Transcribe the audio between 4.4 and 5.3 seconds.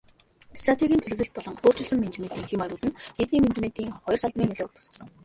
нөлөөг тусгасан.